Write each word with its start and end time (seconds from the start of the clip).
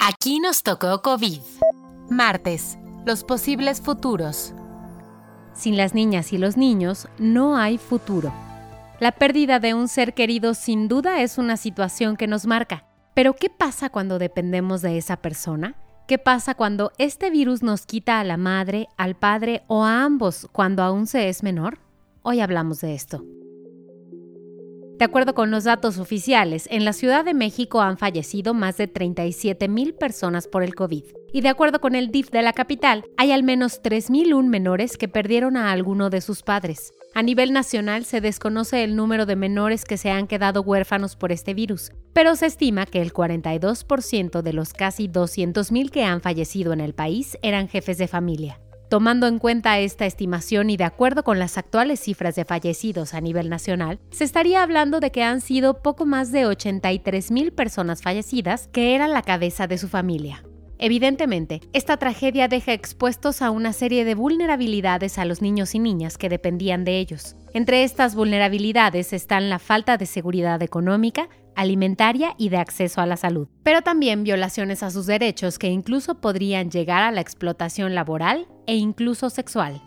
Aquí 0.00 0.38
nos 0.38 0.62
tocó 0.62 1.02
COVID. 1.02 1.40
Martes, 2.08 2.78
los 3.04 3.24
posibles 3.24 3.80
futuros. 3.80 4.54
Sin 5.54 5.76
las 5.76 5.92
niñas 5.92 6.32
y 6.32 6.38
los 6.38 6.56
niños 6.56 7.08
no 7.18 7.56
hay 7.56 7.78
futuro. 7.78 8.32
La 9.00 9.12
pérdida 9.12 9.58
de 9.58 9.74
un 9.74 9.88
ser 9.88 10.14
querido 10.14 10.54
sin 10.54 10.88
duda 10.88 11.22
es 11.22 11.36
una 11.36 11.56
situación 11.56 12.16
que 12.16 12.28
nos 12.28 12.46
marca. 12.46 12.84
Pero 13.14 13.34
¿qué 13.34 13.50
pasa 13.50 13.90
cuando 13.90 14.18
dependemos 14.18 14.82
de 14.82 14.98
esa 14.98 15.16
persona? 15.16 15.74
¿Qué 16.06 16.18
pasa 16.18 16.54
cuando 16.54 16.92
este 16.98 17.30
virus 17.30 17.62
nos 17.62 17.84
quita 17.84 18.20
a 18.20 18.24
la 18.24 18.36
madre, 18.36 18.88
al 18.96 19.16
padre 19.16 19.62
o 19.66 19.84
a 19.84 20.04
ambos 20.04 20.48
cuando 20.52 20.82
aún 20.82 21.06
se 21.06 21.28
es 21.28 21.42
menor? 21.42 21.78
Hoy 22.22 22.40
hablamos 22.40 22.80
de 22.80 22.94
esto. 22.94 23.24
De 24.98 25.04
acuerdo 25.04 25.32
con 25.32 25.52
los 25.52 25.62
datos 25.62 25.98
oficiales, 25.98 26.66
en 26.72 26.84
la 26.84 26.92
Ciudad 26.92 27.24
de 27.24 27.32
México 27.32 27.80
han 27.80 27.98
fallecido 27.98 28.52
más 28.52 28.76
de 28.78 28.88
37 28.88 29.68
mil 29.68 29.94
personas 29.94 30.48
por 30.48 30.64
el 30.64 30.74
COVID. 30.74 31.04
Y 31.32 31.40
de 31.40 31.48
acuerdo 31.48 31.80
con 31.80 31.94
el 31.94 32.10
DIF 32.10 32.30
de 32.30 32.42
la 32.42 32.52
capital, 32.52 33.04
hay 33.16 33.30
al 33.30 33.44
menos 33.44 33.80
3.001 33.80 34.48
menores 34.48 34.96
que 34.96 35.06
perdieron 35.06 35.56
a 35.56 35.70
alguno 35.70 36.10
de 36.10 36.20
sus 36.20 36.42
padres. 36.42 36.92
A 37.14 37.22
nivel 37.22 37.52
nacional 37.52 38.06
se 38.06 38.20
desconoce 38.20 38.82
el 38.82 38.96
número 38.96 39.24
de 39.24 39.36
menores 39.36 39.84
que 39.84 39.98
se 39.98 40.10
han 40.10 40.26
quedado 40.26 40.62
huérfanos 40.62 41.14
por 41.14 41.30
este 41.30 41.54
virus, 41.54 41.92
pero 42.12 42.34
se 42.34 42.46
estima 42.46 42.84
que 42.84 43.00
el 43.00 43.12
42% 43.12 44.42
de 44.42 44.52
los 44.52 44.72
casi 44.72 45.06
200.000 45.06 45.90
que 45.90 46.02
han 46.02 46.20
fallecido 46.20 46.72
en 46.72 46.80
el 46.80 46.94
país 46.94 47.38
eran 47.42 47.68
jefes 47.68 47.98
de 47.98 48.08
familia. 48.08 48.58
Tomando 48.88 49.26
en 49.26 49.38
cuenta 49.38 49.78
esta 49.78 50.06
estimación 50.06 50.70
y 50.70 50.78
de 50.78 50.84
acuerdo 50.84 51.22
con 51.22 51.38
las 51.38 51.58
actuales 51.58 52.00
cifras 52.00 52.34
de 52.36 52.46
fallecidos 52.46 53.12
a 53.12 53.20
nivel 53.20 53.50
nacional, 53.50 54.00
se 54.10 54.24
estaría 54.24 54.62
hablando 54.62 54.98
de 54.98 55.12
que 55.12 55.22
han 55.22 55.42
sido 55.42 55.82
poco 55.82 56.06
más 56.06 56.32
de 56.32 56.46
83 56.46 57.30
mil 57.30 57.52
personas 57.52 58.00
fallecidas 58.00 58.68
que 58.68 58.94
eran 58.94 59.12
la 59.12 59.20
cabeza 59.20 59.66
de 59.66 59.76
su 59.76 59.88
familia. 59.88 60.42
Evidentemente, 60.78 61.60
esta 61.72 61.96
tragedia 61.98 62.48
deja 62.48 62.72
expuestos 62.72 63.42
a 63.42 63.50
una 63.50 63.74
serie 63.74 64.06
de 64.06 64.14
vulnerabilidades 64.14 65.18
a 65.18 65.26
los 65.26 65.42
niños 65.42 65.74
y 65.74 65.80
niñas 65.80 66.16
que 66.16 66.28
dependían 66.30 66.84
de 66.84 66.98
ellos. 66.98 67.36
Entre 67.52 67.82
estas 67.82 68.14
vulnerabilidades 68.14 69.12
están 69.12 69.50
la 69.50 69.58
falta 69.58 69.98
de 69.98 70.06
seguridad 70.06 70.62
económica, 70.62 71.28
alimentaria 71.58 72.34
y 72.38 72.50
de 72.50 72.56
acceso 72.58 73.00
a 73.00 73.06
la 73.06 73.16
salud, 73.16 73.48
pero 73.64 73.82
también 73.82 74.22
violaciones 74.22 74.84
a 74.84 74.90
sus 74.90 75.06
derechos 75.06 75.58
que 75.58 75.66
incluso 75.66 76.20
podrían 76.20 76.70
llegar 76.70 77.02
a 77.02 77.10
la 77.10 77.20
explotación 77.20 77.96
laboral 77.96 78.46
e 78.68 78.76
incluso 78.76 79.28
sexual. 79.28 79.82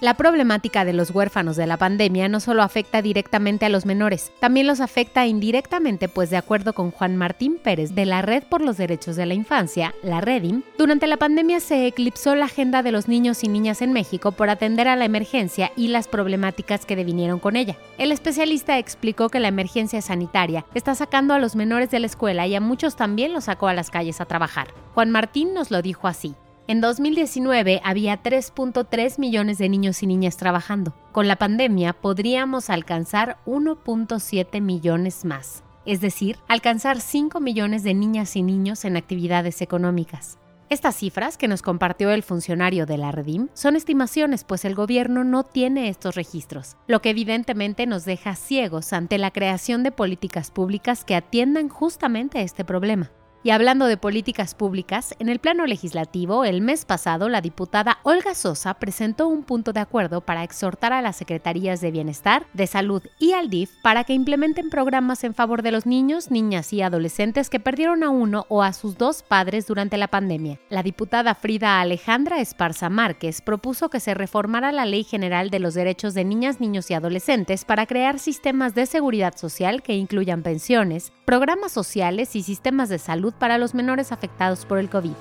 La 0.00 0.14
problemática 0.14 0.84
de 0.84 0.92
los 0.92 1.10
huérfanos 1.10 1.56
de 1.56 1.66
la 1.66 1.76
pandemia 1.76 2.28
no 2.28 2.40
solo 2.40 2.62
afecta 2.62 3.00
directamente 3.00 3.64
a 3.64 3.68
los 3.68 3.86
menores, 3.86 4.32
también 4.40 4.66
los 4.66 4.80
afecta 4.80 5.26
indirectamente, 5.26 6.08
pues 6.08 6.30
de 6.30 6.36
acuerdo 6.36 6.72
con 6.72 6.90
Juan 6.90 7.16
Martín 7.16 7.58
Pérez 7.62 7.94
de 7.94 8.04
la 8.04 8.20
Red 8.20 8.42
por 8.44 8.60
los 8.60 8.76
Derechos 8.76 9.14
de 9.14 9.24
la 9.24 9.34
Infancia, 9.34 9.94
la 10.02 10.20
Redim, 10.20 10.62
durante 10.76 11.06
la 11.06 11.16
pandemia 11.16 11.60
se 11.60 11.86
eclipsó 11.86 12.34
la 12.34 12.46
agenda 12.46 12.82
de 12.82 12.90
los 12.90 13.06
niños 13.06 13.44
y 13.44 13.48
niñas 13.48 13.82
en 13.82 13.92
México 13.92 14.32
por 14.32 14.50
atender 14.50 14.88
a 14.88 14.96
la 14.96 15.04
emergencia 15.04 15.70
y 15.76 15.88
las 15.88 16.08
problemáticas 16.08 16.86
que 16.86 16.96
devinieron 16.96 17.38
con 17.38 17.54
ella. 17.54 17.76
El 17.96 18.10
especialista 18.10 18.78
explicó 18.78 19.28
que 19.28 19.40
la 19.40 19.48
emergencia 19.48 20.02
sanitaria 20.02 20.66
está 20.74 20.94
sacando 20.96 21.34
a 21.34 21.38
los 21.38 21.54
menores 21.54 21.90
de 21.90 22.00
la 22.00 22.06
escuela 22.06 22.46
y 22.48 22.56
a 22.56 22.60
muchos 22.60 22.96
también 22.96 23.32
los 23.32 23.44
sacó 23.44 23.68
a 23.68 23.74
las 23.74 23.90
calles 23.90 24.20
a 24.20 24.26
trabajar. 24.26 24.68
Juan 24.94 25.10
Martín 25.10 25.54
nos 25.54 25.70
lo 25.70 25.82
dijo 25.82 26.08
así. 26.08 26.34
En 26.66 26.80
2019 26.80 27.82
había 27.84 28.22
3.3 28.22 29.18
millones 29.18 29.58
de 29.58 29.68
niños 29.68 30.02
y 30.02 30.06
niñas 30.06 30.38
trabajando. 30.38 30.94
Con 31.12 31.28
la 31.28 31.36
pandemia 31.36 31.92
podríamos 31.92 32.70
alcanzar 32.70 33.36
1.7 33.44 34.62
millones 34.62 35.26
más, 35.26 35.62
es 35.84 36.00
decir, 36.00 36.38
alcanzar 36.48 37.02
5 37.02 37.38
millones 37.40 37.82
de 37.82 37.92
niñas 37.92 38.34
y 38.34 38.42
niños 38.42 38.86
en 38.86 38.96
actividades 38.96 39.60
económicas. 39.60 40.38
Estas 40.70 40.96
cifras 40.96 41.36
que 41.36 41.48
nos 41.48 41.60
compartió 41.60 42.10
el 42.10 42.22
funcionario 42.22 42.86
de 42.86 42.96
la 42.96 43.12
Redim 43.12 43.48
son 43.52 43.76
estimaciones, 43.76 44.44
pues 44.44 44.64
el 44.64 44.74
gobierno 44.74 45.22
no 45.22 45.44
tiene 45.44 45.90
estos 45.90 46.14
registros, 46.14 46.78
lo 46.86 47.02
que 47.02 47.10
evidentemente 47.10 47.86
nos 47.86 48.06
deja 48.06 48.36
ciegos 48.36 48.94
ante 48.94 49.18
la 49.18 49.30
creación 49.30 49.82
de 49.82 49.92
políticas 49.92 50.50
públicas 50.50 51.04
que 51.04 51.14
atiendan 51.14 51.68
justamente 51.68 52.40
este 52.40 52.64
problema. 52.64 53.10
Y 53.46 53.50
hablando 53.50 53.84
de 53.84 53.98
políticas 53.98 54.54
públicas, 54.54 55.14
en 55.18 55.28
el 55.28 55.38
plano 55.38 55.66
legislativo, 55.66 56.46
el 56.46 56.62
mes 56.62 56.86
pasado, 56.86 57.28
la 57.28 57.42
diputada 57.42 57.98
Olga 58.02 58.34
Sosa 58.34 58.72
presentó 58.72 59.28
un 59.28 59.42
punto 59.42 59.74
de 59.74 59.80
acuerdo 59.80 60.22
para 60.22 60.44
exhortar 60.44 60.94
a 60.94 61.02
las 61.02 61.16
Secretarías 61.16 61.82
de 61.82 61.90
Bienestar, 61.90 62.46
de 62.54 62.66
Salud 62.66 63.02
y 63.18 63.32
al 63.32 63.50
DIF 63.50 63.70
para 63.82 64.04
que 64.04 64.14
implementen 64.14 64.70
programas 64.70 65.24
en 65.24 65.34
favor 65.34 65.60
de 65.60 65.72
los 65.72 65.84
niños, 65.84 66.30
niñas 66.30 66.72
y 66.72 66.80
adolescentes 66.80 67.50
que 67.50 67.60
perdieron 67.60 68.02
a 68.02 68.08
uno 68.08 68.46
o 68.48 68.62
a 68.62 68.72
sus 68.72 68.96
dos 68.96 69.22
padres 69.22 69.66
durante 69.66 69.98
la 69.98 70.08
pandemia. 70.08 70.58
La 70.70 70.82
diputada 70.82 71.34
Frida 71.34 71.82
Alejandra 71.82 72.40
Esparza 72.40 72.88
Márquez 72.88 73.42
propuso 73.42 73.90
que 73.90 74.00
se 74.00 74.14
reformara 74.14 74.72
la 74.72 74.86
Ley 74.86 75.04
General 75.04 75.50
de 75.50 75.58
los 75.58 75.74
Derechos 75.74 76.14
de 76.14 76.24
Niñas, 76.24 76.60
Niños 76.60 76.90
y 76.90 76.94
Adolescentes 76.94 77.66
para 77.66 77.84
crear 77.84 78.18
sistemas 78.18 78.74
de 78.74 78.86
seguridad 78.86 79.36
social 79.36 79.82
que 79.82 79.96
incluyan 79.96 80.42
pensiones, 80.42 81.12
programas 81.26 81.72
sociales 81.72 82.36
y 82.36 82.42
sistemas 82.42 82.88
de 82.88 82.98
salud 82.98 83.33
para 83.38 83.58
los 83.58 83.74
menores 83.74 84.12
afectados 84.12 84.64
por 84.64 84.78
el 84.78 84.88
COVID. 84.88 85.12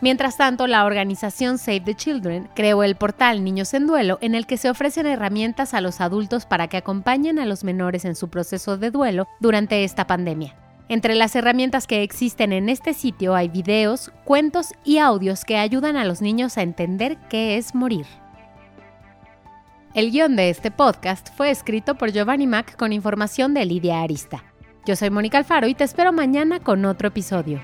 Mientras 0.00 0.36
tanto, 0.36 0.68
la 0.68 0.84
organización 0.84 1.58
Save 1.58 1.80
the 1.80 1.94
Children 1.94 2.48
creó 2.54 2.84
el 2.84 2.94
portal 2.94 3.42
Niños 3.42 3.74
en 3.74 3.86
Duelo 3.86 4.18
en 4.20 4.36
el 4.36 4.46
que 4.46 4.56
se 4.56 4.70
ofrecen 4.70 5.06
herramientas 5.06 5.74
a 5.74 5.80
los 5.80 6.00
adultos 6.00 6.46
para 6.46 6.68
que 6.68 6.76
acompañen 6.76 7.40
a 7.40 7.46
los 7.46 7.64
menores 7.64 8.04
en 8.04 8.14
su 8.14 8.28
proceso 8.28 8.76
de 8.76 8.92
duelo 8.92 9.26
durante 9.40 9.82
esta 9.82 10.06
pandemia. 10.06 10.54
Entre 10.88 11.16
las 11.16 11.34
herramientas 11.34 11.86
que 11.86 12.02
existen 12.02 12.52
en 12.52 12.68
este 12.68 12.94
sitio 12.94 13.34
hay 13.34 13.48
videos, 13.48 14.12
cuentos 14.24 14.68
y 14.84 14.98
audios 14.98 15.44
que 15.44 15.58
ayudan 15.58 15.96
a 15.96 16.04
los 16.04 16.22
niños 16.22 16.56
a 16.56 16.62
entender 16.62 17.18
qué 17.28 17.58
es 17.58 17.74
morir. 17.74 18.06
El 19.94 20.12
guion 20.12 20.36
de 20.36 20.48
este 20.48 20.70
podcast 20.70 21.28
fue 21.36 21.50
escrito 21.50 21.96
por 21.96 22.12
Giovanni 22.12 22.46
Mac 22.46 22.76
con 22.76 22.92
información 22.92 23.52
de 23.52 23.64
Lidia 23.64 24.00
Arista. 24.00 24.44
Yo 24.88 24.96
soy 24.96 25.10
Mónica 25.10 25.36
Alfaro 25.36 25.68
y 25.68 25.74
te 25.74 25.84
espero 25.84 26.14
mañana 26.14 26.60
con 26.60 26.86
otro 26.86 27.08
episodio. 27.08 27.60